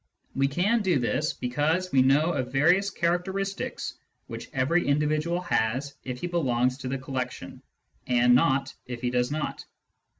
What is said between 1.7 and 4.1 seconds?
we know of various characteristics